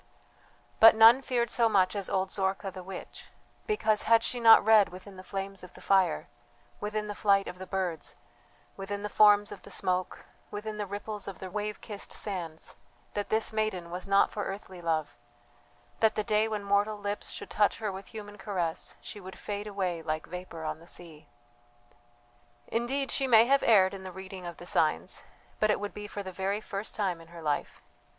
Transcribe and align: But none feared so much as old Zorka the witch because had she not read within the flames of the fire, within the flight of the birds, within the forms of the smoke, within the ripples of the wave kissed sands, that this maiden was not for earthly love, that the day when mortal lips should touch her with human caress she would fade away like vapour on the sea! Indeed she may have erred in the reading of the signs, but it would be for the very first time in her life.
But 0.79 0.95
none 0.95 1.21
feared 1.21 1.51
so 1.51 1.69
much 1.69 1.95
as 1.95 2.09
old 2.09 2.31
Zorka 2.31 2.71
the 2.71 2.81
witch 2.81 3.25
because 3.67 4.01
had 4.09 4.23
she 4.23 4.39
not 4.39 4.65
read 4.65 4.89
within 4.89 5.13
the 5.13 5.21
flames 5.23 5.63
of 5.63 5.75
the 5.75 5.79
fire, 5.79 6.27
within 6.79 7.05
the 7.05 7.13
flight 7.13 7.47
of 7.47 7.59
the 7.59 7.67
birds, 7.67 8.15
within 8.75 9.01
the 9.01 9.09
forms 9.13 9.51
of 9.51 9.61
the 9.61 9.69
smoke, 9.69 10.25
within 10.49 10.79
the 10.79 10.87
ripples 10.87 11.27
of 11.27 11.37
the 11.37 11.51
wave 11.51 11.81
kissed 11.81 12.13
sands, 12.13 12.77
that 13.13 13.29
this 13.29 13.53
maiden 13.53 13.91
was 13.91 14.07
not 14.07 14.31
for 14.31 14.43
earthly 14.45 14.81
love, 14.81 15.15
that 15.99 16.15
the 16.15 16.23
day 16.23 16.47
when 16.47 16.63
mortal 16.63 16.97
lips 16.97 17.29
should 17.29 17.51
touch 17.51 17.77
her 17.77 17.91
with 17.91 18.07
human 18.07 18.39
caress 18.39 18.95
she 19.01 19.19
would 19.19 19.37
fade 19.37 19.67
away 19.67 20.01
like 20.01 20.25
vapour 20.25 20.63
on 20.63 20.79
the 20.79 20.87
sea! 20.87 21.27
Indeed 22.65 23.11
she 23.11 23.27
may 23.27 23.45
have 23.45 23.61
erred 23.61 23.93
in 23.93 24.01
the 24.01 24.11
reading 24.11 24.47
of 24.47 24.57
the 24.57 24.65
signs, 24.65 25.21
but 25.59 25.69
it 25.69 25.79
would 25.79 25.93
be 25.93 26.07
for 26.07 26.23
the 26.23 26.31
very 26.31 26.59
first 26.59 26.95
time 26.95 27.21
in 27.21 27.27
her 27.27 27.43
life. 27.43 27.83